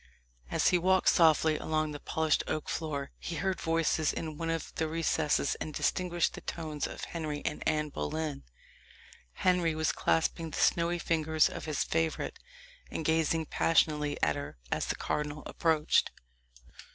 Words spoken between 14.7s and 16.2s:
as the cardinal approached.